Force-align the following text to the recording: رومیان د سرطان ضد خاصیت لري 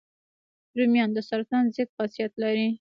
رومیان 0.77 1.09
د 1.13 1.19
سرطان 1.29 1.63
ضد 1.75 1.89
خاصیت 1.97 2.31
لري 2.43 2.65